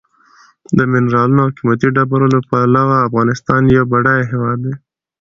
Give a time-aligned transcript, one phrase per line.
[0.77, 4.73] د منرالو او قیمتي ډبرو له پلوه افغانستان یو بډایه هېواد دی.